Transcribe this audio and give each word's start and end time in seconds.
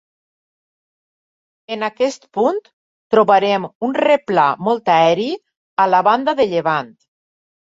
En 1.75 1.87
aquest 1.87 2.25
punt, 2.39 2.57
trobarem 3.17 3.69
un 3.89 3.93
replà 4.01 4.47
molt 4.69 4.91
aeri 4.95 5.29
a 5.85 5.89
la 5.97 6.01
banda 6.09 6.37
de 6.41 6.49
llevant. 6.57 6.91